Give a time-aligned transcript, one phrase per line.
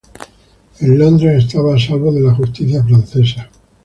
[0.79, 3.47] En Londres estaba a salvo de la justicia francesa.